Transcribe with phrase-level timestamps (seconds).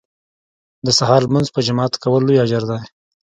[0.85, 2.87] د سهار لمونځ په جماعت کول لوی اجر لري